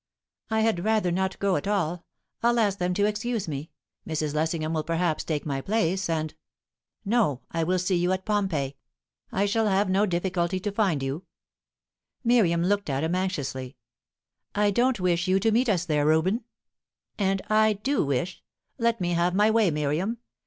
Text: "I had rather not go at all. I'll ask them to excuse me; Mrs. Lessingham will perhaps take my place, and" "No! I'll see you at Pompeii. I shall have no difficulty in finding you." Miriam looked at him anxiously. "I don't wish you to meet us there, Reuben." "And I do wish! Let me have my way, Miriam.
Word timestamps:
"I 0.49 0.61
had 0.61 0.83
rather 0.83 1.11
not 1.11 1.37
go 1.37 1.57
at 1.57 1.67
all. 1.67 2.07
I'll 2.41 2.57
ask 2.57 2.79
them 2.79 2.91
to 2.95 3.05
excuse 3.05 3.47
me; 3.47 3.69
Mrs. 4.07 4.33
Lessingham 4.33 4.73
will 4.73 4.83
perhaps 4.83 5.23
take 5.23 5.45
my 5.45 5.61
place, 5.61 6.09
and" 6.09 6.33
"No! 7.05 7.41
I'll 7.51 7.77
see 7.77 7.97
you 7.97 8.11
at 8.11 8.25
Pompeii. 8.25 8.77
I 9.31 9.45
shall 9.45 9.67
have 9.67 9.91
no 9.91 10.07
difficulty 10.07 10.57
in 10.57 10.73
finding 10.73 11.05
you." 11.05 11.25
Miriam 12.23 12.63
looked 12.63 12.89
at 12.89 13.03
him 13.03 13.13
anxiously. 13.13 13.77
"I 14.55 14.71
don't 14.71 14.99
wish 14.99 15.27
you 15.27 15.39
to 15.39 15.51
meet 15.51 15.69
us 15.69 15.85
there, 15.85 16.07
Reuben." 16.07 16.45
"And 17.19 17.43
I 17.47 17.73
do 17.73 18.03
wish! 18.03 18.41
Let 18.79 19.01
me 19.01 19.11
have 19.11 19.35
my 19.35 19.51
way, 19.51 19.69
Miriam. 19.69 20.17